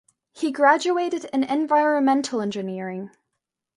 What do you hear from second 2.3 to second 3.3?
engineering.